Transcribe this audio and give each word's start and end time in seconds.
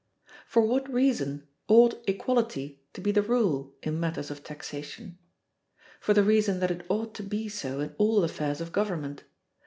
For 0.47 0.63
what 0.63 0.91
reason 0.91 1.47
ought 1.67 2.03
equality 2.07 2.81
to 2.93 3.01
be 3.01 3.11
the 3.11 3.21
rule 3.21 3.75
in 3.83 3.99
matters 3.99 4.31
of 4.31 4.43
taxation? 4.43 5.19
For 5.99 6.15
the 6.15 6.23
reason 6.23 6.59
that 6.59 6.71
it 6.71 6.87
ought 6.89 7.13
to 7.13 7.23
be 7.23 7.47
so 7.49 7.81
in 7.81 7.93
all 7.99 8.23
affairs 8.23 8.61
of 8.61 8.71
government. 8.71 9.25